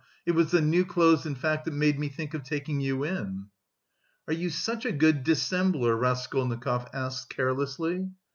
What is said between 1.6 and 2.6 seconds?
that made me think of